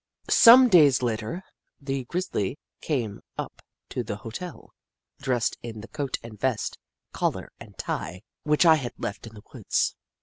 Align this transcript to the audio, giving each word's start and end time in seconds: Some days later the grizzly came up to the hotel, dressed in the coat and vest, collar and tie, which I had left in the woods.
Some 0.31 0.67
days 0.67 1.03
later 1.03 1.43
the 1.79 2.05
grizzly 2.05 2.57
came 2.81 3.21
up 3.37 3.61
to 3.89 4.01
the 4.03 4.15
hotel, 4.15 4.73
dressed 5.19 5.59
in 5.61 5.81
the 5.81 5.87
coat 5.87 6.17
and 6.23 6.39
vest, 6.39 6.79
collar 7.13 7.51
and 7.59 7.77
tie, 7.77 8.23
which 8.41 8.65
I 8.65 8.77
had 8.77 8.93
left 8.97 9.27
in 9.27 9.35
the 9.35 9.43
woods. 9.53 9.95